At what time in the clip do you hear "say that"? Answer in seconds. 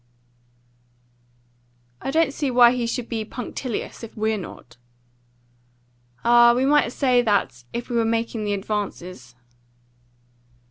6.91-7.63